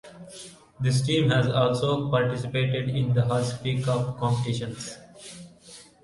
[0.79, 4.97] This team has also participated in the Hazfi Cup competitions.